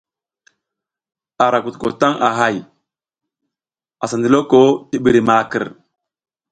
A 1.43 1.45
ra 1.51 1.59
kutuko 1.63 1.87
taƞ 1.99 2.13
a 2.27 2.29
hay, 2.39 2.57
asa 4.03 4.15
ndiloko 4.17 4.59
ti 4.89 4.95
ɓiri 5.03 5.21
makər. 5.29 5.65